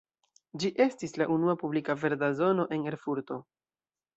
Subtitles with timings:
[0.61, 3.39] Ĝi estis la unua publika verda zono en Erfurto.